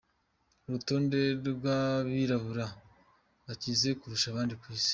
Urutonde 0.65 1.19
rw’Abirabura 1.47 2.65
bakize 3.45 3.89
kurusha 3.99 4.27
abandi 4.29 4.53
ku 4.61 4.65
isi 4.77 4.89